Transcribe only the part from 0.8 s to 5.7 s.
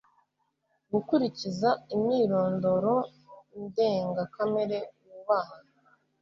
Gukurikiza imyirondoro ndengakamere wubaha